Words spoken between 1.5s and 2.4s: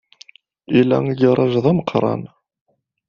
d ameqran.